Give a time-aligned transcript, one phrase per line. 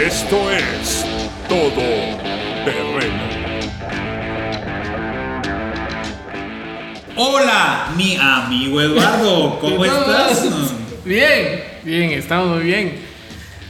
[0.00, 1.04] Esto es
[1.48, 1.72] Todo
[2.64, 3.24] Terreno.
[7.16, 10.44] Hola, mi amigo Eduardo, ¿cómo estás?
[11.04, 13.00] Bien, bien, estamos muy bien.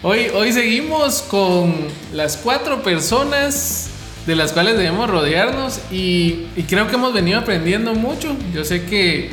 [0.03, 1.75] Hoy, hoy seguimos con
[2.13, 3.89] las cuatro personas
[4.27, 8.37] de las cuales debemos rodearnos y, y creo que hemos venido aprendiendo mucho.
[8.53, 9.31] Yo sé que,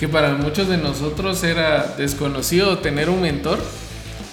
[0.00, 3.62] que para muchos de nosotros era desconocido tener un mentor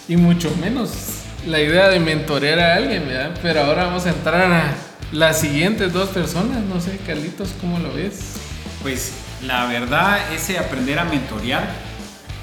[0.07, 3.37] y mucho menos la idea de mentorear a alguien, ¿verdad?
[3.41, 4.75] Pero ahora vamos a entrar a
[5.11, 6.63] las siguientes dos personas.
[6.63, 8.35] No sé, Carlitos, ¿cómo lo ves?
[8.81, 9.13] Pues
[9.45, 11.69] la verdad, ese aprender a mentorear,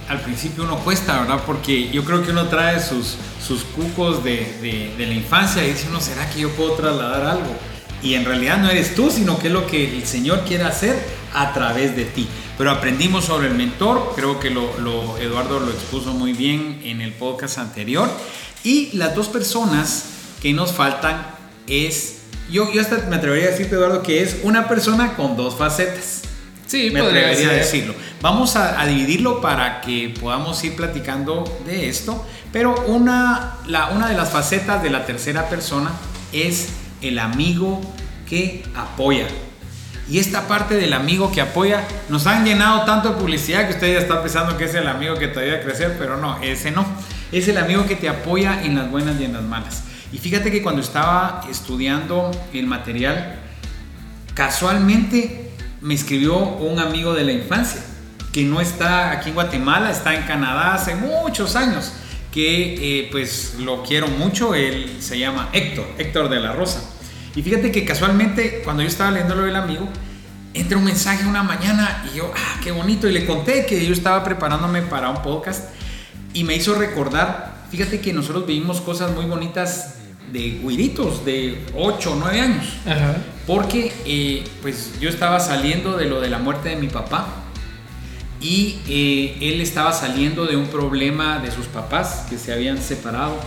[0.09, 1.43] al principio uno cuesta, ¿verdad?
[1.45, 5.71] Porque yo creo que uno trae sus, sus cucos de, de, de la infancia y
[5.71, 7.57] dice uno, ¿será que yo puedo trasladar algo?
[8.03, 10.97] Y en realidad no eres tú, sino que es lo que el Señor quiere hacer
[11.35, 12.29] a través de ti.
[12.57, 17.01] Pero aprendimos sobre el mentor, creo que lo, lo, Eduardo lo expuso muy bien en
[17.01, 18.09] el podcast anterior.
[18.67, 20.07] Y las dos personas
[20.43, 21.25] que nos faltan
[21.69, 25.55] es, yo, yo hasta me atrevería a decirte, Eduardo, que es una persona con dos
[25.55, 26.23] facetas.
[26.67, 27.95] Sí, me atrevería a decirlo.
[28.21, 32.27] Vamos a, a dividirlo para que podamos ir platicando de esto.
[32.53, 35.93] Pero una, la, una de las facetas de la tercera persona
[36.33, 36.71] es
[37.03, 37.81] el amigo
[38.29, 39.29] que apoya.
[40.11, 43.93] Y esta parte del amigo que apoya, nos han llenado tanto de publicidad que usted
[43.93, 46.73] ya está pensando que es el amigo que te ayuda a crecer, pero no, ese
[46.73, 46.85] no.
[47.33, 49.85] Es el amigo que te apoya en las buenas y en las malas.
[50.13, 53.41] Y fíjate que cuando estaba estudiando el material,
[54.35, 57.81] casualmente me escribió un amigo de la infancia,
[58.33, 61.93] que no está aquí en Guatemala, está en Canadá hace muchos años,
[62.31, 66.83] que eh, pues lo quiero mucho, él se llama Héctor, Héctor de la Rosa.
[67.35, 69.89] Y fíjate que casualmente cuando yo estaba leyendo lo del amigo,
[70.55, 73.93] entra un mensaje una mañana y yo, ah, qué bonito, y le conté que yo
[73.93, 75.65] estaba preparándome para un podcast
[76.37, 79.95] y me hizo recordar, fíjate que nosotros vivimos cosas muy bonitas
[80.31, 82.67] de güiritos de 8 o 9 años.
[82.85, 83.17] Ajá.
[83.47, 87.27] Porque eh, pues yo estaba saliendo de lo de la muerte de mi papá
[88.39, 93.41] y eh, él estaba saliendo de un problema de sus papás que se habían separado.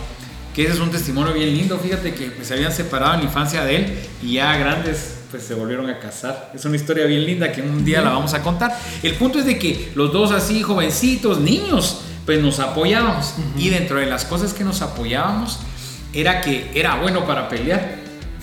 [0.52, 3.26] Que ese es un testimonio bien lindo, fíjate que pues, se habían separado en la
[3.26, 6.50] infancia de él y ya grandes pues se volvieron a casar.
[6.56, 8.76] Es una historia bien linda que un día la vamos a contar.
[9.00, 13.34] El punto es de que los dos así jovencitos, niños, pues nos apoyábamos.
[13.56, 15.58] Y dentro de las cosas que nos apoyábamos
[16.12, 17.96] era que era bueno para pelear.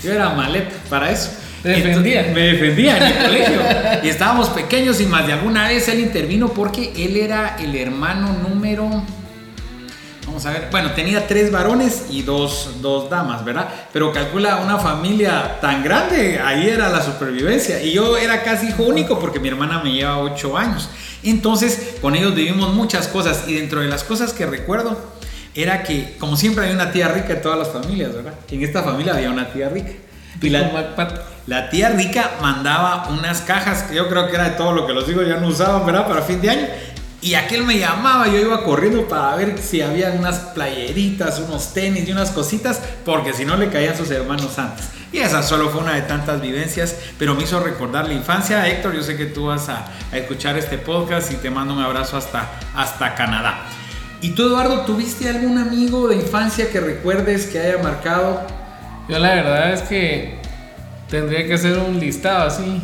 [0.03, 1.29] Yo era maleta para eso.
[1.63, 2.19] Defendía.
[2.19, 3.61] Entonces, me defendía en el colegio.
[4.03, 8.33] Y estábamos pequeños y más de alguna vez él intervino porque él era el hermano
[8.33, 9.03] número...
[10.37, 10.67] Vamos a ver.
[10.69, 13.67] Bueno, tenía tres varones y dos, dos damas, ¿verdad?
[13.91, 17.81] Pero calcula una familia tan grande, ahí era la supervivencia.
[17.81, 20.91] Y yo era casi hijo único porque mi hermana me lleva ocho años.
[21.23, 23.45] Entonces, con ellos vivimos muchas cosas.
[23.47, 24.95] Y dentro de las cosas que recuerdo,
[25.55, 28.35] era que, como siempre, hay una tía rica en todas las familias, ¿verdad?
[28.51, 29.93] En esta familia había una tía rica.
[30.39, 30.93] Y la,
[31.47, 34.93] la tía rica mandaba unas cajas que yo creo que era de todo lo que
[34.93, 36.07] los hijos ya no usaban, ¿verdad?
[36.07, 36.67] Para fin de año.
[37.27, 42.07] Y aquel me llamaba, yo iba corriendo para ver si había unas playeritas, unos tenis
[42.07, 44.85] y unas cositas, porque si no le caían sus hermanos antes.
[45.11, 48.65] Y esa solo fue una de tantas vivencias, pero me hizo recordar la infancia.
[48.69, 51.81] Héctor, yo sé que tú vas a, a escuchar este podcast y te mando un
[51.81, 53.65] abrazo hasta, hasta Canadá.
[54.21, 58.41] ¿Y tú, Eduardo, tuviste algún amigo de infancia que recuerdes que haya marcado?
[59.09, 60.39] Yo la verdad es que
[61.09, 62.81] tendría que hacer un listado así.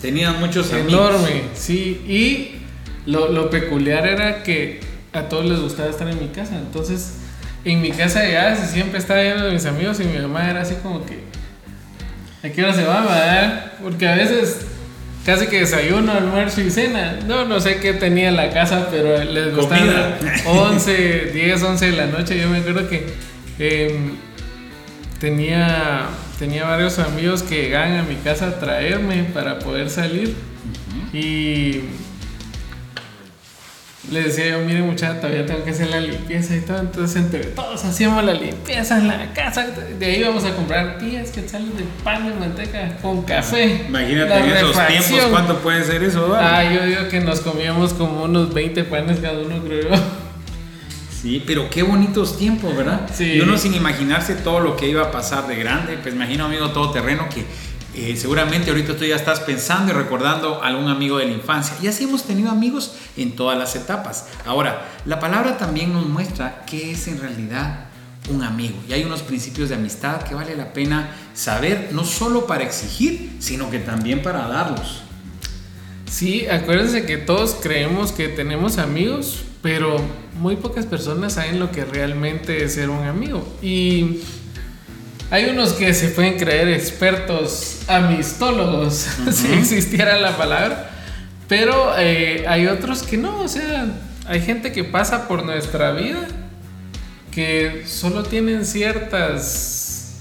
[0.00, 0.92] Tenían muchos amigos.
[0.92, 2.00] Enorme, sí.
[2.06, 2.61] Y
[3.06, 4.80] lo, lo, peculiar era que
[5.12, 6.56] a todos les gustaba estar en mi casa.
[6.56, 7.18] Entonces,
[7.64, 10.74] en mi casa ya siempre estaba lleno de mis amigos y mi mamá era así
[10.82, 11.20] como que...
[12.44, 13.72] ¿A qué hora se va, verdad?
[13.80, 14.66] Porque a veces
[15.24, 17.18] casi que desayuno, almuerzo y cena.
[17.26, 21.96] No, no sé qué tenía en la casa, pero les gustaba 11, 10, 11 de
[21.96, 22.38] la noche.
[22.40, 23.06] Yo me acuerdo que
[23.58, 23.96] eh,
[25.20, 26.06] tenía,
[26.38, 30.30] tenía varios amigos que llegaban a mi casa a traerme para poder salir.
[30.30, 31.20] Uh -huh.
[31.20, 31.84] Y
[34.10, 36.78] les decía yo, mire muchacha, todavía tengo que hacer la limpieza y todo.
[36.78, 39.66] Entonces entre todos hacíamos la limpieza en la casa.
[39.98, 43.84] De ahí íbamos a comprar 10 quetzales de pan de manteca con café.
[43.88, 46.28] Imagínate en esos tiempos, ¿cuánto puede ser eso?
[46.28, 46.46] ¿vale?
[46.46, 50.02] Ah, yo digo que nos comíamos como unos 20 panes cada uno, creo yo.
[51.22, 53.08] Sí, pero qué bonitos tiempos, ¿verdad?
[53.14, 53.34] Sí.
[53.34, 55.96] Y uno sin imaginarse todo lo que iba a pasar de grande.
[56.02, 57.44] Pues imagino, amigo todoterreno, que
[57.94, 61.76] eh, seguramente ahorita tú ya estás pensando y recordando a algún amigo de la infancia.
[61.82, 64.26] Y así hemos tenido amigos en todas las etapas.
[64.46, 67.86] Ahora, la palabra también nos muestra qué es en realidad
[68.30, 68.76] un amigo.
[68.88, 73.36] Y hay unos principios de amistad que vale la pena saber, no solo para exigir,
[73.40, 75.02] sino que también para darlos.
[76.10, 79.96] Sí, acuérdense que todos creemos que tenemos amigos, pero
[80.38, 83.46] muy pocas personas saben lo que realmente es ser un amigo.
[83.62, 84.20] Y
[85.32, 90.90] hay unos que se pueden creer expertos amistólogos, si existiera la palabra,
[91.48, 93.86] pero eh, hay otros que no, o sea,
[94.26, 96.28] hay gente que pasa por nuestra vida
[97.30, 100.18] que solo tienen ciertas,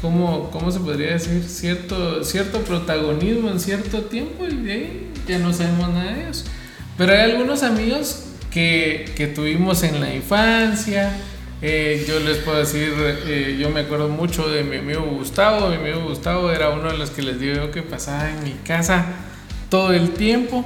[0.00, 1.44] ¿cómo, cómo se podría decir?
[1.46, 6.46] Cierto, cierto protagonismo en cierto tiempo y de ahí ya no sabemos nada de ellos.
[6.96, 11.12] Pero hay algunos amigos que, que tuvimos en la infancia.
[11.62, 12.94] Eh, yo les puedo decir,
[13.26, 15.68] eh, yo me acuerdo mucho de mi amigo Gustavo.
[15.68, 19.04] Mi amigo Gustavo era uno de los que les digo que pasaba en mi casa
[19.68, 20.64] todo el tiempo.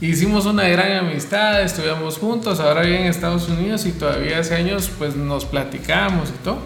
[0.00, 4.90] Hicimos una gran amistad, estuvimos juntos, ahora vive en Estados Unidos y todavía hace años
[4.98, 6.58] pues nos platicamos y todo.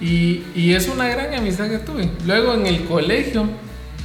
[0.00, 2.08] Y, y es una gran amistad que tuve.
[2.24, 3.46] Luego en el colegio,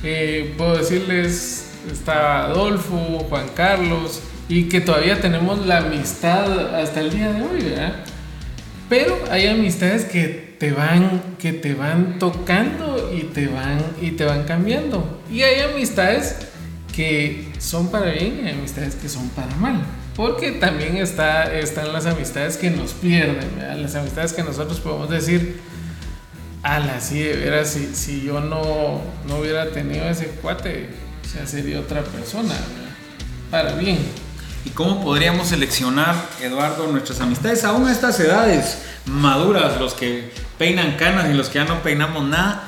[0.04, 2.98] eh, puedo decirles, está Adolfo,
[3.30, 7.94] Juan Carlos, y que todavía tenemos la amistad hasta el día de hoy, ¿verdad?
[8.90, 14.26] Pero hay amistades que te van, que te van tocando y te van, y te
[14.26, 15.22] van cambiando.
[15.32, 16.36] Y hay amistades
[16.94, 19.82] que son para bien y hay amistades que son para mal.
[20.16, 23.48] Porque también está, están las amistades que nos pierden,
[23.82, 25.62] las amistades que nosotros podemos decir,
[26.64, 30.90] ala, sí, de veras, si, si yo no, no hubiera tenido ese cuate,
[31.24, 32.56] o sea, sería otra persona,
[33.50, 34.00] para bien.
[34.70, 40.96] ¿Y cómo podríamos seleccionar, Eduardo, nuestras amistades aún a estas edades maduras, los que peinan
[40.96, 42.66] canas y los que ya no peinamos nada?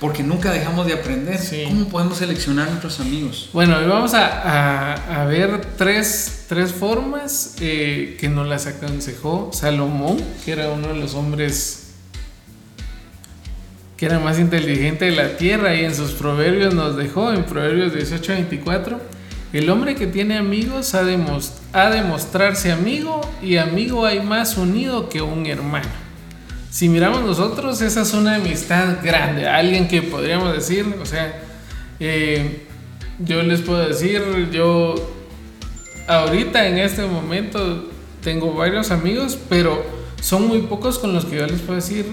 [0.00, 1.40] porque nunca dejamos de aprender.
[1.68, 3.48] ¿Cómo podemos seleccionar nuestros amigos?
[3.54, 10.22] Bueno, hoy vamos a, a, ver tres, tres formas eh, que nos las aconsejó Salomón,
[10.44, 11.86] que era uno de los hombres
[13.96, 17.94] que era más inteligente de la tierra y en sus proverbios nos dejó, en Proverbios
[17.94, 18.98] 18-24,
[19.56, 21.16] el hombre que tiene amigos ha de,
[22.02, 25.88] mostrarse amigo y amigo hay más unido que un hermano.
[26.70, 31.42] Si miramos nosotros, esa es una amistad grande, alguien que podríamos decir, o sea,
[32.00, 32.66] eh,
[33.18, 34.94] yo les puedo decir, yo
[36.06, 37.88] ahorita en este momento
[38.22, 39.82] tengo varios amigos, pero
[40.20, 42.04] son muy pocos con los que yo les puedo decir,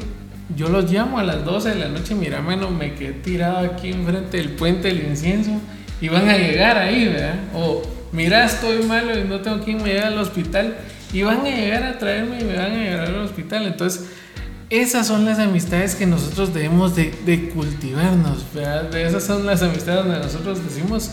[0.56, 3.90] yo los llamo a las 12 de la noche, mira, mano, me quedé tirado aquí
[3.90, 5.60] enfrente del puente del incienso
[6.04, 7.36] y van a llegar ahí, ¿verdad?
[7.56, 10.76] O mira, estoy malo y no tengo quien me lleve al hospital
[11.14, 13.68] y van a llegar a traerme y me van a llevar al hospital.
[13.68, 14.08] Entonces,
[14.70, 18.94] esas son las amistades que nosotros debemos de, cultivarnos, ¿verdad?
[18.94, 21.10] Esas son las amistades donde nosotros decimos,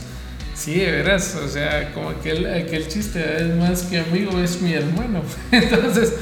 [0.56, 4.72] sí, de veras, o sea, como aquel, aquel chiste, es más que amigo, es mi
[4.72, 5.22] hermano.
[5.52, 6.14] Entonces,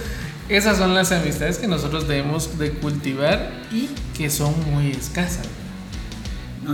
[0.51, 5.47] esas son las amistades que nosotros debemos de cultivar y que son muy escasas.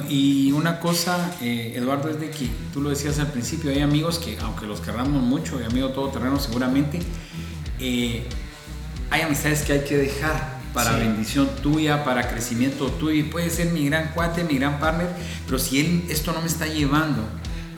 [0.08, 4.18] Y una cosa, eh, Eduardo, es de que tú lo decías al principio, hay amigos
[4.18, 7.00] que, aunque los querramos mucho, y amigo todoterreno seguramente,
[7.78, 8.26] eh,
[9.10, 13.14] hay amistades que hay que dejar para bendición tuya, para crecimiento tuyo.
[13.14, 15.08] Y puede ser mi gran cuate, mi gran partner,
[15.46, 17.22] pero si él, esto no me está llevando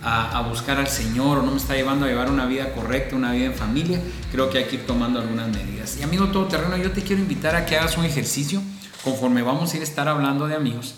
[0.02, 3.32] a, buscar al Señor o no me está llevando a llevar una vida correcta, una
[3.32, 5.98] vida en familia, creo que hay que ir tomando algunas medidas.
[5.98, 8.62] Y amigo todoterreno, yo te quiero invitar a que hagas un ejercicio
[9.02, 10.94] conforme vamos a ir a estar hablando de amigos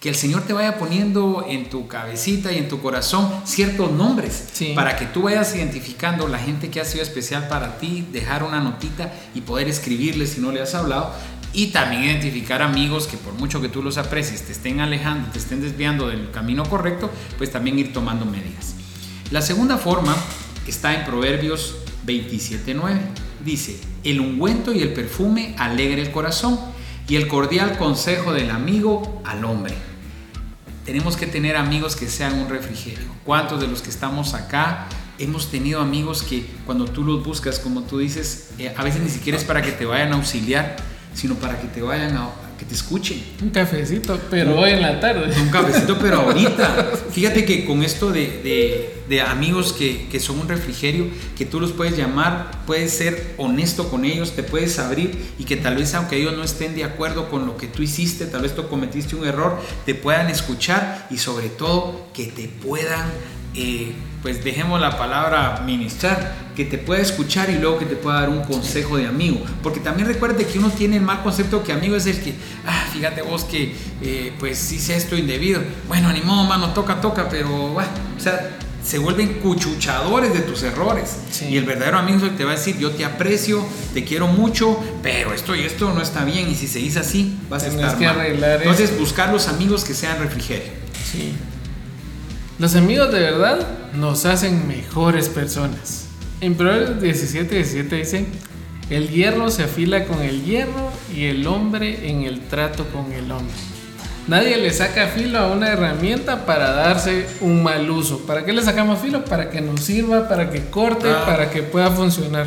[0.00, 4.48] que el Señor te vaya poniendo en tu cabecita y en tu corazón ciertos nombres
[4.74, 8.60] para que tú vayas identificando la gente que ha sido especial para ti, dejar una
[8.60, 11.12] notita y poder escribirle si no le has hablado
[11.52, 15.38] y también identificar amigos que por mucho que tú los aprecies te estén alejando, te
[15.38, 18.74] estén desviando del camino correcto, pues también ir tomando medidas.
[19.30, 20.16] La segunda forma
[20.66, 21.76] está en Proverbios
[22.06, 22.98] 27.9.
[23.44, 26.58] Dice, el ungüento y el perfume alegra el corazón
[27.06, 29.89] y el cordial consejo del amigo al hombre.
[30.90, 33.06] Tenemos que tener amigos que sean un refrigerio.
[33.24, 34.88] ¿Cuántos de los que estamos acá
[35.20, 39.08] hemos tenido amigos que cuando tú los buscas, como tú dices, eh, a veces ni
[39.08, 40.74] siquiera es para que te vayan a auxiliar,
[41.14, 42.30] sino para que te vayan a
[42.60, 43.22] que te escuchen.
[43.40, 45.34] Un cafecito, pero hoy en la tarde.
[45.40, 46.92] Un cafecito, pero ahorita.
[47.10, 51.06] Fíjate que con esto de, de, amigos que, que, son un refrigerio,
[51.38, 55.56] que tú los puedes llamar, puedes ser honesto con ellos, te puedes abrir y que
[55.56, 58.54] tal vez aunque ellos no estén de acuerdo con lo que tú hiciste, tal vez
[58.54, 63.10] tú cometiste un error, te puedan escuchar y sobre todo que te puedan
[63.54, 63.92] eh,
[64.22, 68.28] pues dejemos la palabra ministrar, que te pueda escuchar y luego que te pueda dar
[68.28, 69.40] un consejo de amigo.
[69.62, 72.34] Porque también recuerde que uno tiene el mal concepto que amigo es el que,
[72.66, 75.62] ah, fíjate vos que eh, pues hice esto indebido.
[75.88, 80.62] Bueno, ni modo, mano, toca, toca, pero, bueno, o sea, se vuelven cuchuchadores de tus
[80.62, 81.18] errores.
[81.48, 83.64] Y el verdadero amigo es el que te va a decir, yo te aprecio,
[83.94, 87.38] te quiero mucho, pero esto y esto no está bien y si se dice así,
[87.48, 88.20] vas a estar mal.
[88.20, 90.72] Entonces, buscar los amigos que sean refrigerio.
[91.10, 91.32] Sí.
[92.60, 96.08] Los amigos de verdad nos hacen mejores personas.
[96.42, 98.26] En Proverbios 17, 17 dice,
[98.90, 103.32] el hierro se afila con el hierro y el hombre en el trato con el
[103.32, 103.54] hombre.
[104.28, 108.26] Nadie le saca filo a una herramienta para darse un mal uso.
[108.26, 109.24] ¿Para qué le sacamos filo?
[109.24, 111.24] Para que nos sirva, para que corte, Ah.
[111.24, 112.46] para que pueda funcionar.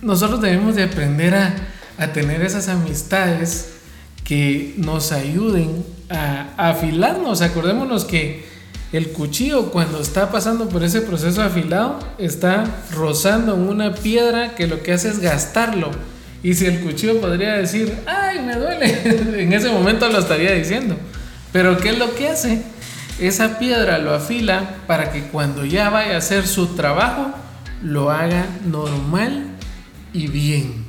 [0.00, 1.56] Nosotros debemos de aprender a,
[1.98, 3.73] a tener esas amistades
[4.24, 7.42] que nos ayuden a, afilarnos.
[7.42, 8.44] Acordémonos que
[8.92, 14.82] el cuchillo cuando está pasando por ese proceso afilado está rozando una piedra que lo
[14.82, 15.90] que hace es gastarlo.
[16.42, 20.96] Y si el cuchillo podría decir, ay, me duele, en ese momento lo estaría diciendo.
[21.52, 22.62] Pero ¿qué es lo que hace?
[23.18, 27.32] Esa piedra lo afila para que cuando ya vaya a hacer su trabajo,
[27.82, 29.46] lo haga normal
[30.12, 30.83] y bien.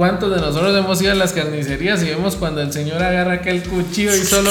[0.00, 3.62] ¿Cuántos de nosotros hemos ido a las carnicerías y vemos cuando el señor agarra aquel
[3.62, 4.50] cuchillo y solo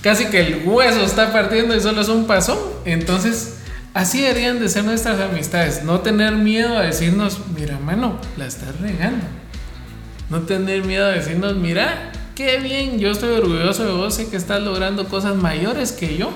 [0.00, 2.56] casi que el hueso está partiendo y solo es un pasón?
[2.86, 3.56] Entonces,
[3.92, 5.84] así deberían de ser nuestras amistades.
[5.84, 9.26] No tener miedo a decirnos, mira, mano, la estás regando.
[10.30, 14.38] No tener miedo a decirnos, mira, qué bien, yo estoy orgulloso de vos, sé que
[14.38, 16.30] estás logrando cosas mayores que yo.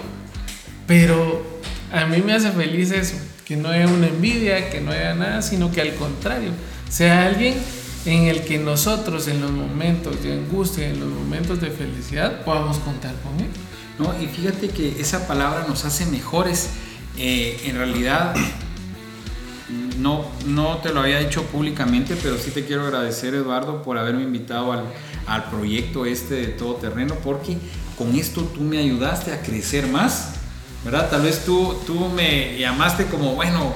[0.86, 1.42] Pero
[1.90, 5.40] a mí me hace feliz eso, que no haya una envidia, que no haya nada,
[5.40, 6.50] sino que al contrario,
[6.90, 7.54] sea alguien
[8.04, 12.78] en el que nosotros en los momentos de angustia, en los momentos de felicidad, podamos
[12.78, 13.50] contar con él.
[13.98, 14.14] ¿no?
[14.22, 16.70] Y fíjate que esa palabra nos hace mejores.
[17.16, 18.34] Eh, en realidad,
[19.98, 24.22] no, no te lo había dicho públicamente, pero sí te quiero agradecer, Eduardo, por haberme
[24.22, 24.84] invitado al,
[25.26, 27.56] al proyecto este de todo terreno, porque
[27.96, 30.34] con esto tú me ayudaste a crecer más,
[30.84, 31.08] ¿verdad?
[31.10, 33.72] Tal vez tú, tú me llamaste como, bueno,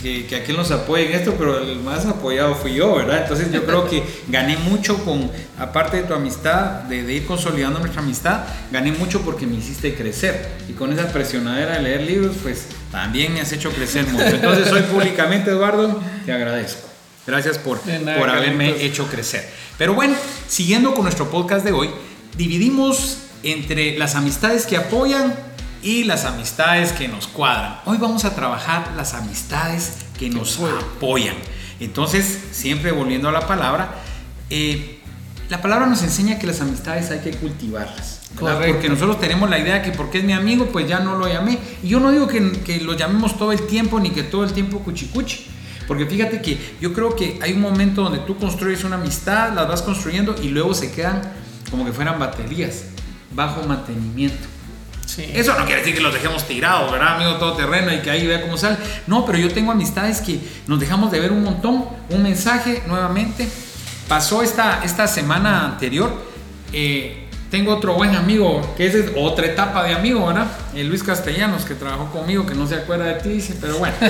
[0.00, 3.22] que, que aquel nos apoye en esto, pero el más apoyado fui yo, ¿verdad?
[3.22, 7.80] Entonces yo creo que gané mucho con, aparte de tu amistad, de, de ir consolidando
[7.80, 10.48] nuestra amistad, gané mucho porque me hiciste crecer.
[10.68, 14.26] Y con esa presionadera de leer libros, pues también me has hecho crecer mucho.
[14.26, 16.88] Entonces hoy públicamente, Eduardo, te agradezco.
[17.26, 19.46] Gracias por, nada, por haberme hecho crecer.
[19.76, 20.14] Pero bueno,
[20.48, 21.90] siguiendo con nuestro podcast de hoy,
[22.36, 25.34] dividimos entre las amistades que apoyan
[25.82, 27.80] y las amistades que nos cuadran.
[27.84, 31.36] Hoy vamos a trabajar las amistades que nos apoyan.
[31.80, 33.94] Entonces, siempre volviendo a la palabra,
[34.50, 35.00] eh,
[35.48, 38.20] la palabra nos enseña que las amistades hay que cultivarlas.
[38.38, 41.58] Porque nosotros tenemos la idea que porque es mi amigo, pues ya no lo llamé.
[41.82, 44.52] Y yo no digo que, que lo llamemos todo el tiempo, ni que todo el
[44.52, 45.46] tiempo cuchicuchi.
[45.86, 49.66] Porque fíjate que yo creo que hay un momento donde tú construyes una amistad, las
[49.66, 51.22] vas construyendo y luego se quedan
[51.70, 52.84] como que fueran baterías,
[53.32, 54.57] bajo mantenimiento.
[55.18, 55.32] Sí.
[55.34, 57.92] Eso no quiere decir que los dejemos tirados, ¿verdad, amigo todoterreno?
[57.92, 58.76] Y que ahí vea cómo sale.
[59.08, 61.86] No, pero yo tengo amistades que nos dejamos de ver un montón.
[62.10, 63.48] Un mensaje nuevamente.
[64.06, 66.12] Pasó esta, esta semana anterior.
[66.72, 70.46] eh, tengo otro buen amigo, que esa es otra etapa de amigo, ¿verdad?
[70.74, 73.96] Eh, Luis Castellanos, que trabajó conmigo, que no se acuerda de ti, dice, pero bueno.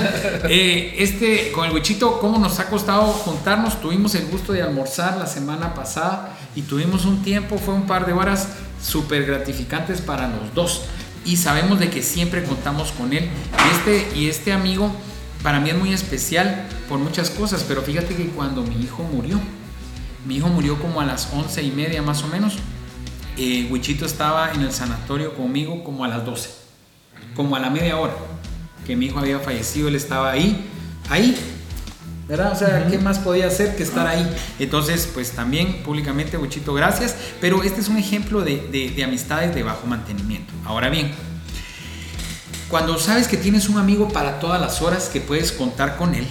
[0.51, 3.81] Eh, este, con el Wichito, ¿cómo nos ha costado juntarnos?
[3.81, 8.07] Tuvimos el gusto de almorzar la semana pasada y tuvimos un tiempo, fue un par
[8.07, 8.49] de horas
[8.83, 10.83] súper gratificantes para los dos.
[11.25, 13.25] Y sabemos de que siempre contamos con él.
[13.25, 14.91] Y este, y este amigo
[15.43, 19.39] para mí es muy especial por muchas cosas, pero fíjate que cuando mi hijo murió,
[20.27, 22.57] mi hijo murió como a las once y media más o menos,
[23.37, 23.71] eh,
[24.05, 26.51] estaba en el sanatorio conmigo como a las 12,
[27.37, 28.15] como a la media hora
[28.89, 30.67] que mi hijo había fallecido, él estaba ahí,
[31.11, 31.37] ahí,
[32.29, 32.53] ¿verdad?
[32.53, 34.29] O sea, ¿qué más podía hacer que estar ahí?
[34.59, 39.55] Entonces, pues también públicamente, Wichito, gracias, pero este es un ejemplo de, de- de amistades
[39.55, 40.53] de bajo mantenimiento.
[40.67, 41.11] Ahora bien,
[42.69, 46.27] cuando sabes que tienes un amigo para todas las horas que puedes contar con él,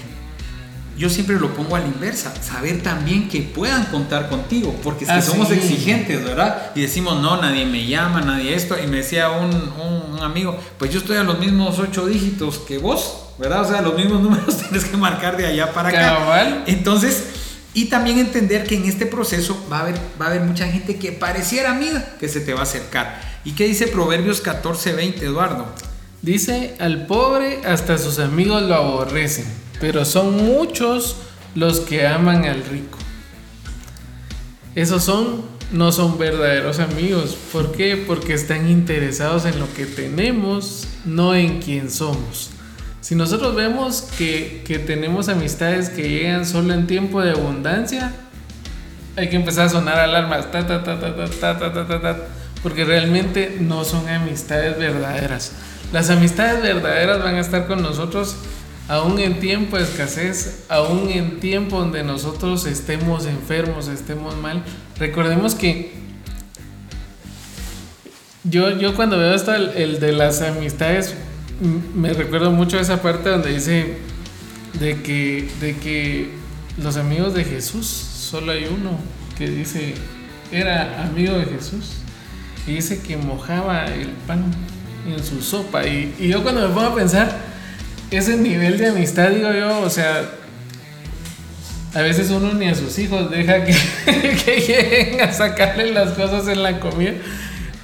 [0.98, 5.10] yo siempre lo pongo a la inversa, saber también que puedan contar contigo, porque es
[5.12, 5.54] que Ah, somos sí.
[5.56, 6.72] exigentes, ¿verdad?
[6.75, 10.60] Y decimos, no, nadie me llama, nadie esto, y me decía un, un- un amigo,
[10.80, 13.62] pues yo estoy a los mismos ocho dígitos que vos, ¿verdad?
[13.62, 16.00] O sea, los mismos números tienes que marcar de allá para acá.
[16.00, 16.63] Cabal.
[16.67, 17.24] Entonces,
[17.74, 20.98] y también entender que en este proceso va a haber, va a haber mucha gente
[20.98, 23.22] que pareciera amiga que se te va a acercar.
[23.46, 25.67] ¿Y qué dice Proverbios 14:20, Eduardo?
[26.22, 29.46] Dice, al pobre hasta sus amigos lo aborrecen,
[29.79, 31.17] pero son muchos
[31.53, 32.98] los que aman al rico.
[34.74, 37.38] Esos son, no son verdaderos amigos.
[37.51, 37.96] ¿Por qué?
[37.96, 42.50] Porque están interesados en lo que tenemos, no en quién somos.
[43.08, 48.12] Si nosotros vemos que, que tenemos amistades que llegan solo en tiempo de abundancia,
[49.16, 52.18] hay que empezar a sonar alarmas, ta, ta, ta, ta, ta, ta, ta, ta, ta,
[52.62, 55.54] porque realmente no son amistades verdaderas.
[55.94, 58.36] Las amistades verdaderas van a estar con nosotros
[58.90, 64.64] aún en tiempo de escasez, aún en tiempo donde nosotros estemos enfermos, estemos mal.
[65.00, 65.94] Recordemos que
[68.44, 71.16] yo, yo cuando veo esto, el de las amistades
[71.96, 73.98] me recuerdo mucho esa parte donde dice
[74.80, 76.30] de que, de que
[76.78, 79.00] los amigos de Jesús, solo hay uno
[79.38, 79.96] que dice,
[80.52, 81.98] era amigo de Jesús,
[82.68, 84.44] y dice que mojaba el pan
[85.08, 85.86] en su sopa.
[85.88, 87.38] Y, y yo cuando me pongo a pensar,
[88.12, 90.30] ese nivel de amistad, digo yo, o sea,
[91.94, 93.74] a veces uno ni a sus hijos deja que,
[94.46, 97.14] que lleguen a sacarle las cosas en la comida.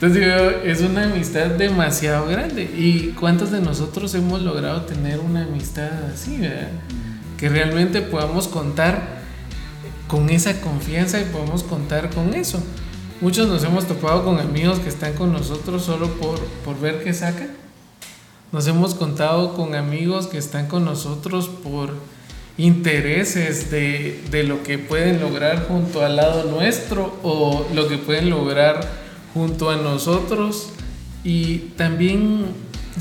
[0.06, 2.64] Entonces es una amistad demasiado grande.
[2.64, 6.68] ¿Y cuántos de nosotros hemos logrado tener una amistad así, ¿verdad?
[7.38, 9.22] Que realmente podamos contar
[10.10, 12.62] con esa confianza y podamos contar con eso.
[13.22, 17.14] Muchos nos hemos topado con amigos que están con nosotros solo por, por ver qué
[17.14, 17.52] sacan.
[18.52, 21.94] Nos hemos contado con amigos que están con nosotros por
[22.58, 28.30] intereses de, de, lo que pueden lograr junto al lado nuestro o lo que pueden
[28.30, 29.03] lograr
[29.34, 30.70] junto a nosotros.
[31.24, 32.46] Y también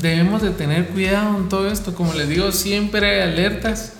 [0.01, 1.93] debemos de tener cuidado en todo esto.
[1.93, 3.93] Como les digo, siempre hay alertas.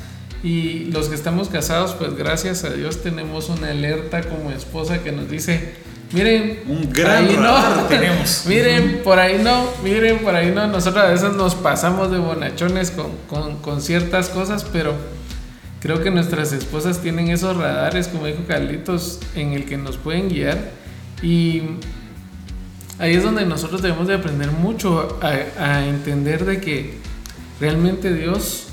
[0.43, 5.13] Y los que estamos casados, pues gracias a Dios tenemos una alerta como esposa que
[5.13, 5.75] nos dice,
[6.11, 8.43] miren, un gran ahí no, tenemos.
[8.45, 10.67] miren, por ahí no, miren, por ahí no.
[10.67, 14.93] Nosotros a veces nos pasamos de bonachones con, con, con ciertas cosas, pero
[15.79, 20.27] creo que nuestras esposas tienen esos radares, como dijo Carlitos, en el que nos pueden
[20.27, 20.57] guiar.
[21.21, 21.61] Y
[22.99, 26.93] ahí es donde nosotros debemos de aprender mucho a, entender de que
[27.59, 28.67] realmente Dios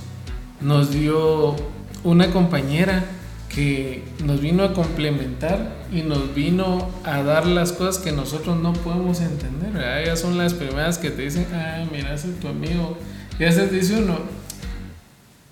[0.60, 1.56] nos dio
[2.04, 3.04] una compañera
[3.48, 8.72] que nos vino a complementar y nos vino a dar las cosas que nosotros no
[8.72, 9.72] podemos entender.
[9.72, 10.02] ¿verdad?
[10.02, 12.96] Ellas son las primeras que te dicen, ah, mira, ese es tu amigo.
[13.38, 14.18] Y a veces dice uno,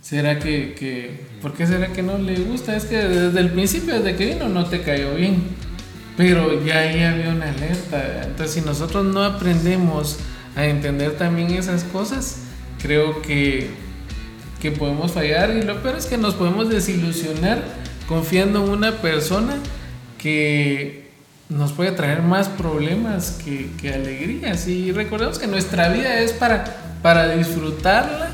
[0.01, 2.77] ¿será que, que, por qué será que no le gusta?
[2.77, 5.43] Es que desde el principio, desde que vino, no te cayó bien.
[6.19, 8.25] Pero ya ahí había una alerta.
[8.25, 10.19] Entonces, si nosotros no aprendemos
[10.57, 12.41] a entender también esas cosas,
[12.83, 13.71] creo que,
[14.61, 15.51] que podemos fallar.
[15.51, 17.63] Y lo peor es que nos podemos desilusionar
[18.09, 19.59] confiando en una persona
[20.19, 21.09] que
[21.49, 24.67] nos puede traer más problemas que, que alegrías.
[24.67, 26.65] Y recordemos que nuestra vida es para,
[27.01, 28.31] para disfrutarla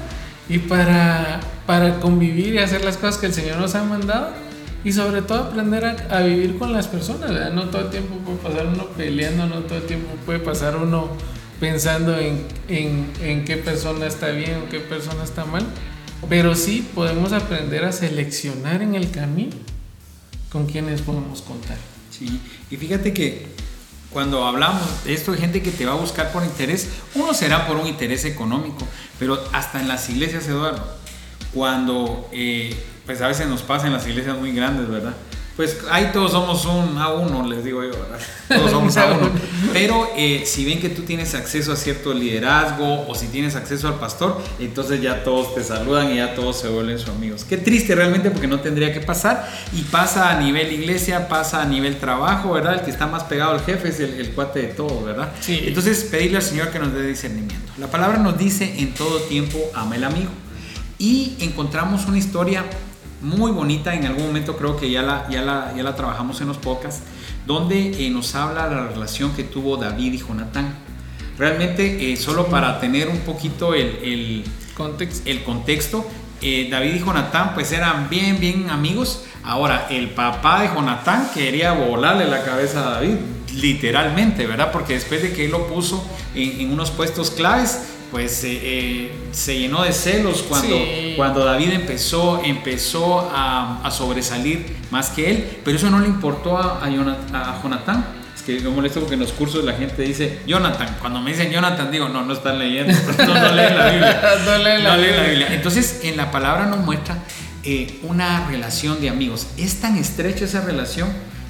[0.49, 4.44] y para, para convivir y hacer las cosas que el Señor nos ha mandado.
[4.85, 7.31] Y sobre todo aprender a, a vivir con las personas.
[7.31, 7.53] ¿verdad?
[7.53, 11.09] No todo el tiempo puede pasar uno peleando, no todo el tiempo puede pasar uno
[11.59, 15.65] pensando en, en, en qué persona está bien o qué persona está mal.
[16.29, 19.57] Pero sí podemos aprender a seleccionar en el camino
[20.51, 21.77] con quienes podemos contar.
[22.11, 23.47] Sí, y fíjate que
[24.11, 27.67] cuando hablamos de esto de gente que te va a buscar por interés, uno será
[27.67, 28.87] por un interés económico,
[29.19, 30.97] pero hasta en las iglesias, Eduardo,
[31.55, 32.75] cuando, eh,
[33.07, 35.15] pues a veces nos pasa en las iglesias muy grandes, ¿verdad?
[35.57, 38.19] Pues ahí todos somos un a uno, les digo yo, ¿verdad?
[38.49, 39.31] Todos somos a uno.
[39.73, 43.87] Pero eh, si ven que tú tienes acceso a cierto liderazgo o si tienes acceso
[43.87, 47.45] al pastor, entonces ya todos te saludan y ya todos se vuelven sus amigos.
[47.49, 49.49] Qué triste realmente porque no tendría que pasar.
[49.73, 52.75] Y pasa a nivel iglesia, pasa a nivel trabajo, ¿verdad?
[52.75, 55.33] El que está más pegado al jefe es el, el cuate de todo, ¿verdad?
[55.41, 55.63] Sí.
[55.67, 57.73] Entonces pedirle al Señor que nos dé discernimiento.
[57.79, 60.31] La palabra nos dice en todo tiempo, ama el amigo.
[60.99, 62.65] Y encontramos una historia
[63.25, 66.49] muy bonita, en algún momento creo que ya la, ya la, ya la trabajamos en
[66.49, 67.03] los podcasts,
[67.47, 70.75] donde eh, nos habla la relación que tuvo David y Jonatán.
[71.39, 74.45] Realmente, eh, solo para tener un poquito el, el,
[74.77, 75.31] Contexto.
[75.31, 76.07] el contexto,
[76.43, 79.25] eh, David y Jonatán pues eran bien, bien amigos.
[79.43, 83.17] Ahora, el papá de Jonatán quería volarle la cabeza a David,
[83.55, 84.71] literalmente, ¿verdad?
[84.73, 89.13] Porque después de que él lo puso en, en unos puestos claves, pues eh, eh,
[89.33, 91.15] se llenó de celos cuando, Sí.
[91.17, 96.57] cuando David empezó, empezó a, a sobresalir más que él, pero eso no le importó
[96.57, 98.07] a, a Jonat- a Jonatán.
[98.37, 100.97] Es que me molesto porque en los cursos la gente dice Jonathan.
[101.01, 104.23] Cuando me dicen Jonathan, digo, no, no están leyendo, no, no leen la Biblia.
[104.47, 105.23] No leen la No leen la.
[105.25, 105.49] Biblia.
[105.55, 107.19] Entonces, en la palabra nos muestra
[107.65, 109.49] eh, una relación de amigos.
[109.57, 111.09] Es tan estrecha esa relación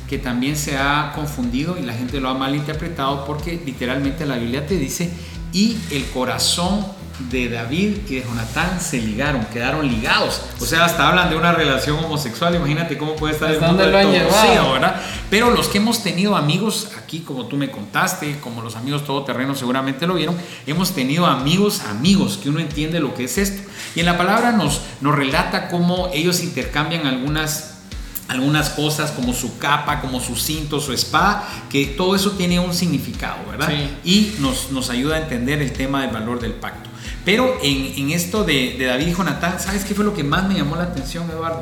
[0.09, 4.66] que también se ha confundido y la gente lo ha malinterpretado porque literalmente la Biblia
[4.66, 5.11] te dice
[5.55, 6.85] y el corazón
[7.31, 10.43] de David y de Jonatán se ligaron, quedaron ligados.
[10.61, 12.57] O sea, hasta hablan de una relación homosexual.
[12.57, 14.73] Imagínate cómo puede estar el ¿Hasta mundo lo han llevado?
[14.73, 15.01] ¿verdad?
[15.31, 19.61] Pero los que hemos tenido amigos aquí, como tú me contaste, como los amigos todoterrenos
[19.61, 20.37] seguramente lo vieron,
[20.67, 23.62] hemos tenido amigos, amigos, que uno entiende lo que es esto.
[23.95, 27.73] Y en la palabra nos, nos relata cómo ellos intercambian algunas
[28.35, 32.75] algunas cosas como su capa, como su cinto, su espada, que todo eso tiene un
[32.75, 33.68] significado, ¿verdad?
[33.68, 33.90] Sí.
[34.05, 36.90] Y nos, nos ayuda a entender el tema del valor del pacto.
[37.25, 40.47] Pero en, en esto de, de David y Jonatán, ¿sabes qué fue lo que más
[40.47, 41.61] me llamó la atención, Eduardo?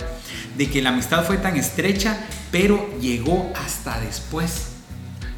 [0.56, 2.18] De que la amistad fue tan estrecha,
[2.50, 4.68] pero llegó hasta después.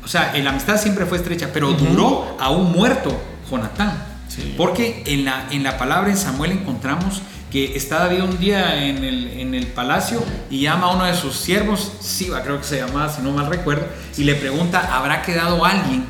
[0.03, 1.85] O sea, la amistad siempre fue estrecha, pero Ujú.
[1.85, 3.19] duró a un muerto
[3.51, 4.03] Jonatán.
[4.29, 4.55] Sí.
[4.57, 7.21] Porque en la, en la palabra en Samuel encontramos
[7.55, 11.15] que está David un día en el, en el palacio y llama a uno de
[11.15, 13.87] sus siervos, Siba creo que se llamaba, si no mal recuerdo,
[14.19, 16.05] y le pregunta, ¿habrá quedado alguien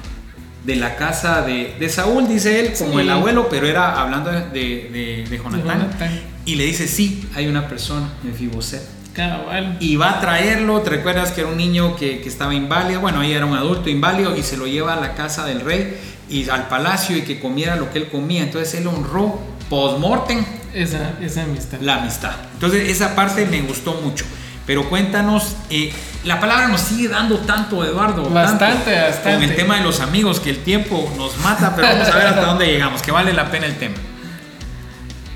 [0.65, 2.27] de la casa de, de Saúl?
[2.29, 3.01] Dice él, como Sí.
[3.01, 5.81] el abuelo, pero era hablando de, de, de Jonatán.
[5.83, 6.21] Jonatán.
[6.47, 8.81] Y le dice, sí, hay una persona, Mefiboset.
[9.13, 9.77] Cabal.
[9.81, 13.03] Y va a traerlo, ¿te recuerdas que era un niño que, que estaba inválido?
[13.03, 15.95] Bueno, ahí era un adulto inválido y se lo lleva a la casa del rey
[16.31, 18.43] y al palacio y que comiera lo que él comía.
[18.43, 21.79] Entonces él honró post-mortem Esa, esa amistad.
[21.81, 22.33] la amistad.
[22.55, 24.25] Entonces esa parte me gustó mucho.
[24.67, 25.93] Pero cuéntanos, eh,
[26.25, 28.29] la palabra nos sigue dando tanto, Eduardo.
[28.31, 29.35] Bastante, tanto, bastante.
[29.35, 32.27] Con el tema de los amigos, que el tiempo nos mata, pero vamos a ver
[32.29, 33.97] hasta dónde llegamos, que vale la pena el tema.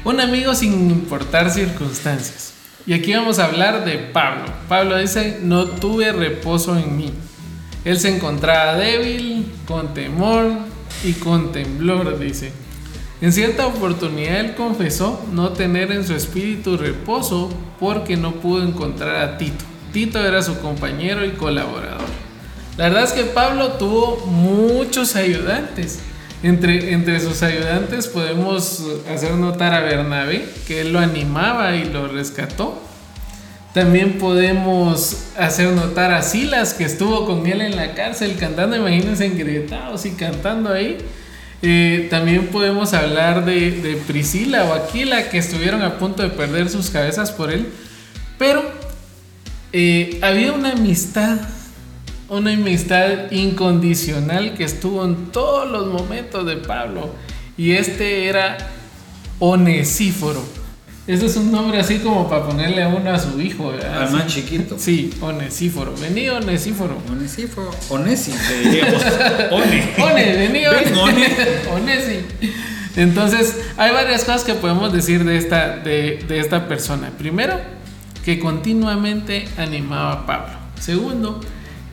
[0.05, 2.55] Un amigo sin importar circunstancias.
[2.87, 4.47] Y aquí vamos a hablar de Pablo.
[4.67, 7.13] Pablo dice, no tuve reposo en mí.
[7.85, 10.53] Él se encontraba débil, con temor
[11.05, 12.51] y con temblor, dice.
[13.21, 17.51] En cierta oportunidad él confesó no tener en su espíritu reposo
[17.81, 19.65] porque no pudo encontrar a Tito.
[19.93, 22.07] Tito era su compañero y colaborador.
[22.77, 25.99] La verdad es que Pablo tuvo muchos ayudantes.
[26.45, 32.07] Entre, entre sus ayudantes podemos hacer notar a Bernabé, que él lo animaba y lo
[32.07, 32.81] rescató.
[33.75, 39.27] También podemos hacer notar a Silas, que estuvo con él en la cárcel cantando, imagínense
[39.27, 40.99] engrietados y cantando ahí.
[41.61, 46.69] Eh, también podemos hablar de, de Priscila o Aquila, que estuvieron a punto de perder
[46.71, 47.69] sus cabezas por él.
[48.39, 48.63] Pero
[49.73, 51.39] eh, había una amistad,
[52.29, 57.11] una amistad incondicional que estuvo en todos los momentos de Pablo.
[57.57, 58.57] Y este era
[59.41, 60.58] Onesíforo.
[61.09, 63.73] Ese es un nombre así como para ponerle a uno a su hijo.
[63.73, 64.03] ¿verdad?
[64.03, 64.77] Al más chiquito.
[64.79, 65.95] Sí, Onesíforo.
[65.99, 66.99] Vení, Onesíforo.
[67.11, 67.71] Onesifo.
[67.89, 69.03] Onesi, le diríamos.
[69.51, 69.95] One.
[69.99, 71.01] One, vení, Ven, One.
[71.01, 71.27] One.
[71.75, 72.21] Onesi.
[72.97, 77.11] Entonces, hay varias cosas que podemos decir de esta, de, de esta persona.
[77.17, 77.59] Primero,
[78.25, 80.53] que continuamente animaba a Pablo.
[80.79, 81.41] Segundo,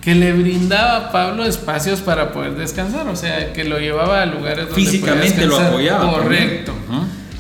[0.02, 4.26] que le brindaba a Pablo espacios para poder descansar, o sea, que lo llevaba a
[4.26, 5.74] lugares donde Físicamente podía lo descansar.
[5.74, 6.12] apoyaba.
[6.12, 6.74] Correcto.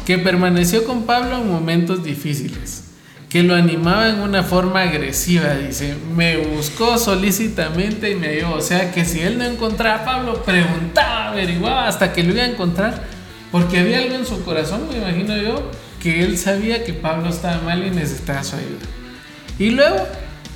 [0.05, 2.83] Que permaneció con Pablo en momentos difíciles.
[3.29, 5.95] Que lo animaba en una forma agresiva, dice.
[6.15, 8.55] Me buscó solícitamente y me ayudó.
[8.55, 12.43] O sea, que si él no encontraba a Pablo, preguntaba, averiguaba hasta que lo iba
[12.43, 13.03] a encontrar.
[13.51, 17.61] Porque había algo en su corazón, me imagino yo, que él sabía que Pablo estaba
[17.61, 18.85] mal y necesitaba su ayuda.
[19.57, 20.05] Y luego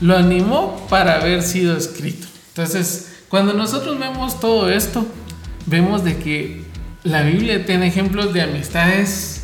[0.01, 2.27] lo animó para haber sido escrito.
[2.49, 5.05] Entonces, cuando nosotros vemos todo esto,
[5.65, 6.63] vemos de que
[7.03, 9.38] la Biblia tiene ejemplos de amistades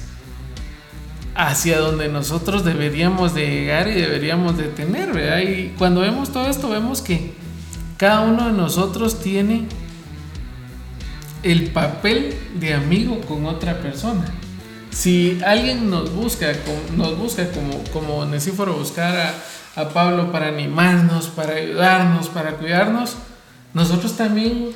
[1.36, 5.40] hacia donde nosotros deberíamos de llegar y deberíamos de tener, ¿verdad?
[5.40, 7.34] Y cuando vemos todo esto, vemos que
[7.98, 9.68] cada uno de nosotros tiene
[11.44, 14.26] el papel de amigo con otra persona.
[14.92, 16.54] Si alguien nos busca,
[16.96, 23.18] nos busca como, como Onesíforo buscar a, a Pablo para animarnos, para ayudarnos, para cuidarnos,
[23.74, 24.72] nosotros también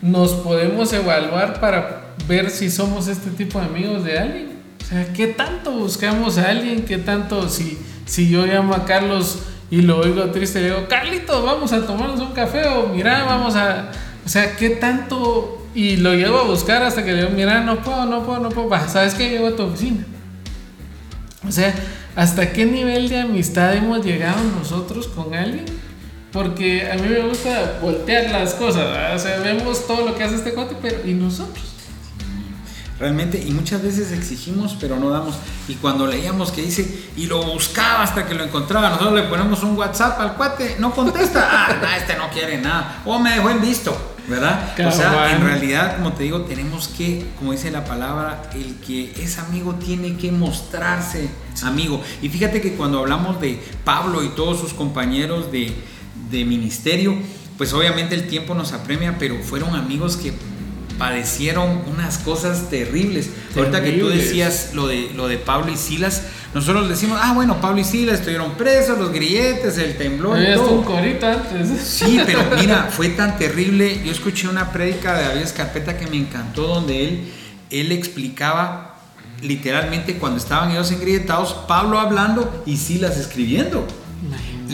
[0.00, 4.53] nos podemos evaluar para ver si somos este tipo de amigos de alguien.
[4.94, 6.84] Sea, ¿qué tanto buscamos a alguien?
[6.84, 7.76] ¿Qué tanto si,
[8.06, 12.20] si yo llamo a Carlos y lo oigo triste, le digo, Carlito, vamos a tomarnos
[12.20, 13.90] un café o mira, vamos a...
[14.24, 15.66] O sea, ¿qué tanto?
[15.74, 18.50] Y lo llevo a buscar hasta que le digo, mira, no puedo, no puedo, no
[18.50, 18.70] puedo.
[18.88, 19.30] ¿Sabes qué?
[19.30, 20.06] Llego a tu oficina.
[21.44, 21.74] O sea,
[22.14, 25.64] ¿hasta qué nivel de amistad hemos llegado nosotros con alguien?
[26.30, 30.36] Porque a mí me gusta voltear las cosas, o sea, vemos todo lo que hace
[30.36, 31.73] este cuate, pero ¿y nosotros?
[33.04, 35.34] Realmente, y muchas veces exigimos, pero no damos.
[35.68, 39.62] Y cuando leíamos que dice, y lo buscaba hasta que lo encontraba, nosotros le ponemos
[39.62, 43.60] un WhatsApp al cuate, no contesta, ah, este no quiere nada, o me dejó en
[43.60, 43.94] visto,
[44.26, 44.72] ¿verdad?
[44.86, 49.12] O sea, en realidad, como te digo, tenemos que, como dice la palabra, el que
[49.22, 51.28] es amigo tiene que mostrarse
[51.62, 52.02] amigo.
[52.22, 55.74] Y fíjate que cuando hablamos de Pablo y todos sus compañeros de,
[56.30, 57.14] de ministerio,
[57.58, 60.32] pues obviamente el tiempo nos apremia, pero fueron amigos que
[61.04, 63.28] padecieron unas cosas terribles.
[63.54, 66.22] Ahorita que tú decías lo de, lo de Pablo y Silas,
[66.54, 70.70] nosotros decimos, ah, bueno, Pablo y Silas estuvieron presos, los grilletes, el temblor Había todo.
[70.70, 71.68] un corito antes.
[71.78, 74.00] Sí, pero mira, fue tan terrible.
[74.02, 77.32] Yo escuché una prédica de David Escarpeta que me encantó, donde él,
[77.70, 78.96] él explicaba
[79.42, 83.86] literalmente cuando estaban ellos engrilletados, Pablo hablando y Silas escribiendo.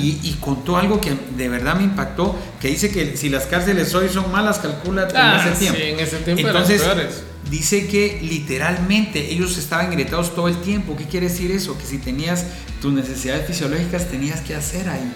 [0.01, 3.95] Y, y contó algo que de verdad me impactó, que dice que si las cárceles
[3.95, 5.79] hoy son malas, calcula Ah, en ese tiempo.
[5.79, 7.23] sí, en ese tiempo eran Entonces, peores.
[7.51, 10.97] dice que literalmente ellos estaban engrilletados todo el tiempo.
[10.97, 11.77] ¿Qué quiere decir eso?
[11.79, 12.47] Que si tenías
[12.81, 15.13] tus necesidades fisiológicas tenías que hacer ahí.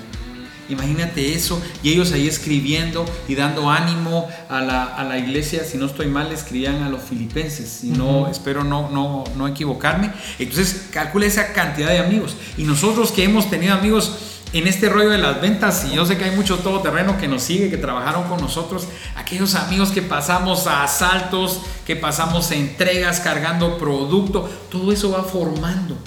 [0.69, 6.07] Imagínate eso, y ellos ahí escribiendo y dando ánimo a la, iglesia, si no estoy
[6.07, 10.11] mal, escribían a los filipenses, si no, espero no, no, no equivocarme.
[10.39, 12.37] Entonces, calcula esa cantidad de amigos.
[12.57, 16.17] Y nosotros que hemos tenido amigos en este rollo de las ventas, y yo sé
[16.17, 20.67] que hay mucho todoterreno que nos sigue, que trabajaron con nosotros, aquellos amigos que pasamos
[20.67, 25.99] a asaltos, que pasamos a entregas cargando producto, todo eso va formando,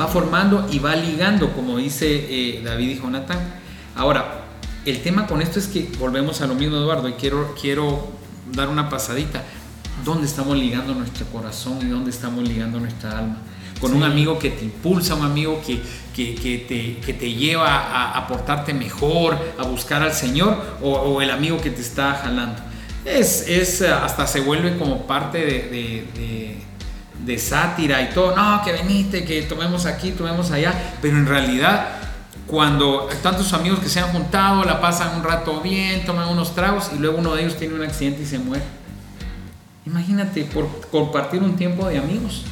[0.00, 3.64] va formando y va ligando, como dice eh, David y Jonathan
[3.96, 4.42] Ahora,
[4.84, 8.08] el tema con esto es que volvemos a lo mismo, Eduardo, y quiero, quiero
[8.52, 9.44] dar una pasadita.
[10.04, 13.38] ¿Dónde estamos ligando nuestro corazón y dónde estamos ligando nuestra alma?
[13.80, 15.80] Con un amigo que te impulsa, un amigo que,
[16.14, 21.70] que, te, te, lleva a, portarte mejor, a buscar al Señor, o, el amigo que
[21.70, 22.62] te está jalando.
[23.04, 26.56] Es, es, hasta se vuelve como parte de,
[27.24, 28.34] de sátira y todo.
[28.36, 32.00] No, que veniste, que tomemos aquí, tomemos allá, pero en realidad
[32.46, 36.90] cuando tantos amigos que se han juntado, la pasan un rato bien, toman unos tragos
[36.94, 38.64] y luego uno de ellos tiene un accidente y se muere.
[39.86, 42.44] Imagínate, por compartir un tiempo de amigos,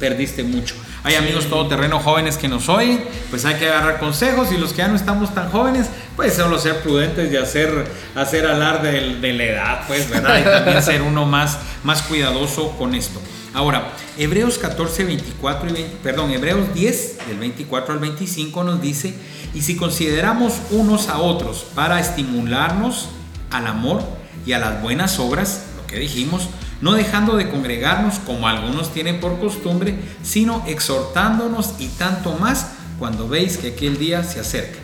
[0.00, 0.74] perdiste mucho.
[1.04, 4.78] Hay amigos todoterreno jóvenes que nos oyen, pues hay que agarrar consejos y los que
[4.78, 5.86] ya no estamos tan jóvenes,
[6.16, 10.40] pues solo ser prudentes y hacer, hacer alarde de, la edad, pues, ¿verdad?
[10.40, 13.20] Y también ser uno más, más cuidadoso con esto.
[13.52, 19.14] Ahora, Hebreos 14, 24 y perdón, Hebreos 10, del 24 al 25 nos dice,
[19.54, 23.08] y si consideramos unos a otros para estimularnos
[23.50, 24.02] al amor
[24.46, 26.48] y a las buenas obras, lo que dijimos,
[26.80, 33.28] no dejando de congregarnos como algunos tienen por costumbre, sino exhortándonos y tanto más cuando
[33.28, 34.78] veis que aquel día se acerca.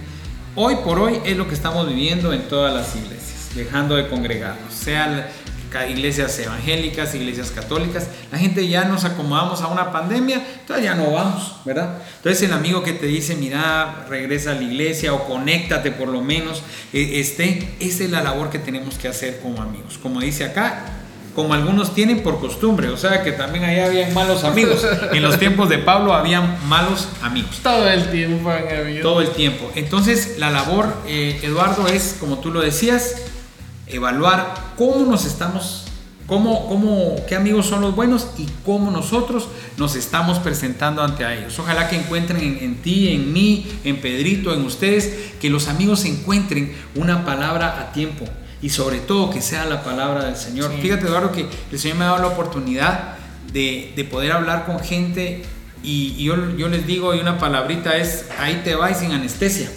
[0.54, 4.72] Hoy por hoy es lo que estamos viviendo en todas las iglesias, dejando de congregarnos,
[4.72, 5.30] sea
[5.84, 11.10] iglesias evangélicas, iglesias católicas, la gente ya nos acomodamos a una pandemia, entonces ya no
[11.10, 11.98] vamos, ¿verdad?
[12.16, 16.22] Entonces el amigo que te dice, mira, regresa a la iglesia o conéctate por lo
[16.22, 19.98] menos, e, este, es la labor que tenemos que hacer como amigos.
[19.98, 20.95] Como dice acá,
[21.36, 24.84] como algunos tienen por costumbre, o sea que también ahí habían malos amigos.
[25.12, 27.60] En los tiempos de Pablo habían malos amigos.
[27.62, 29.02] Todo el tiempo han habido.
[29.02, 29.70] Todo el tiempo.
[29.74, 33.16] Entonces la labor, eh, Eduardo, es, como tú lo decías,
[33.86, 35.84] evaluar cómo nos estamos,
[36.26, 39.46] cómo, cómo, qué amigos son los buenos y cómo nosotros
[39.76, 41.58] nos estamos presentando ante ellos.
[41.58, 46.74] Ojalá que encuentren en, ti, en mí, en Pedrito, en ustedes, que los amigos encuentren
[46.94, 48.24] una palabra a tiempo
[48.62, 50.72] y sobre todo que sea la palabra del Señor.
[50.80, 53.16] Fíjate, Eduardo, que el Señor me ha dado la oportunidad
[53.52, 55.44] de, poder hablar con gente
[55.82, 59.70] y, yo, yo les digo, y una palabrita es, ahí te va y sin anestesia.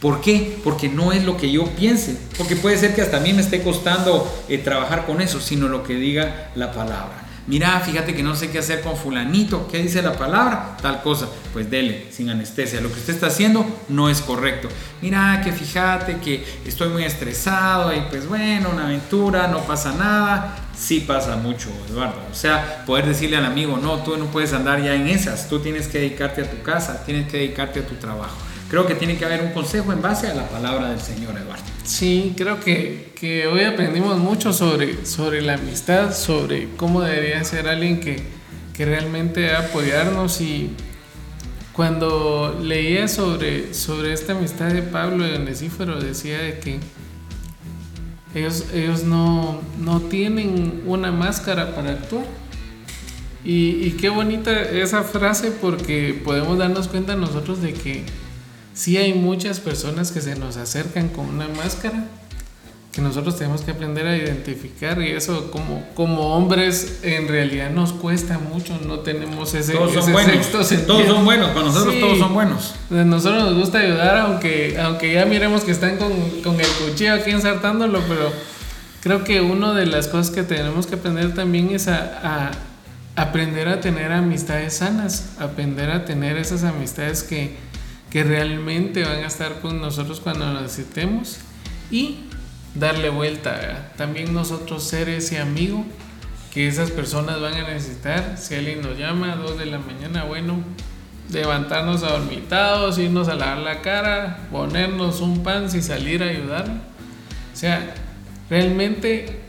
[0.00, 0.58] ¿Por qué?
[0.62, 2.16] Porque no es lo que yo piense.
[2.36, 5.68] Porque puede ser que hasta a mí me esté costando eh, trabajar con eso, sino
[5.68, 7.25] lo que diga la palabra.
[7.48, 9.68] Mira, fíjate que no sé qué hacer con fulanito.
[9.68, 10.76] ¿Qué dice la palabra?
[10.82, 11.28] Tal cosa.
[11.52, 12.80] Pues dele, sin anestesia.
[12.80, 14.68] Lo que usted está haciendo no es correcto.
[15.00, 20.56] Mira, que fíjate que estoy muy estresado y pues bueno, una aventura, no pasa nada.
[20.76, 22.20] Sí pasa mucho, Eduardo.
[22.30, 25.48] O sea, poder decirle al amigo, no, tú no puedes andar ya en esas.
[25.48, 28.36] Tú tienes que dedicarte a tu casa, tienes que dedicarte a tu trabajo
[28.76, 31.64] creo que tiene que haber un consejo en base a la palabra del Señor Eduardo.
[31.82, 37.68] Sí, creo que, que hoy aprendimos mucho sobre, sobre la amistad, sobre cómo debería ser
[37.68, 38.22] alguien que,
[38.74, 40.72] que realmente apoyarnos y
[41.72, 46.78] cuando leía sobre, sobre esta amistad de Pablo y Onesífero decía de que
[48.34, 52.26] ellos, ellos no, no tienen una máscara para actuar.
[53.42, 58.04] Y, y, qué bonita esa frase porque podemos darnos cuenta nosotros de que
[58.76, 62.04] sí hay muchas personas que se nos acercan con una máscara
[62.92, 67.92] que nosotros tenemos que aprender a identificar y eso como, como hombres en realidad nos
[67.92, 70.50] cuesta mucho, no tenemos ese, todos son buenos.
[70.50, 72.74] Todos son buenos, para nosotros todos son buenos.
[72.90, 76.10] A nosotros nos gusta ayudar aunque, aunque ya miremos que están con,
[76.42, 78.32] con el cuchillo aquí ensartándolo, pero
[79.02, 82.50] creo que una de las cosas que tenemos que aprender también es a,
[83.16, 87.56] a aprender a tener amistades sanas, aprender a tener esas amistades que,
[88.10, 91.38] que realmente van a estar con nosotros cuando necesitemos
[91.90, 92.20] y
[92.74, 93.92] darle vuelta.
[93.96, 95.84] También nosotros ser ese amigo
[96.52, 98.38] que esas personas van a necesitar.
[98.38, 100.62] Si alguien nos llama a 2 de la mañana, bueno,
[101.30, 106.66] levantarnos adormitados, irnos a lavar la cara, ponernos un pan y salir a ayudar.
[107.52, 107.94] O sea,
[108.48, 109.40] realmente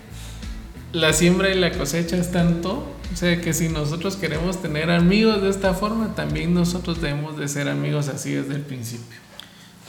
[0.92, 5.42] la siembra y la cosecha están todo o sea que si nosotros queremos tener amigos
[5.42, 9.18] de esta forma, también nosotros debemos de ser amigos así desde el principio.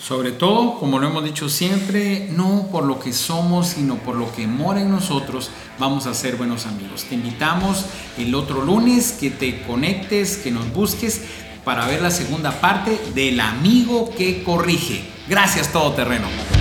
[0.00, 4.32] Sobre todo, como lo hemos dicho siempre, no por lo que somos, sino por lo
[4.32, 7.04] que mora en nosotros, vamos a ser buenos amigos.
[7.04, 7.84] Te invitamos
[8.16, 11.22] el otro lunes que te conectes, que nos busques
[11.64, 15.02] para ver la segunda parte del amigo que corrige.
[15.28, 16.57] Gracias, Todoterreno.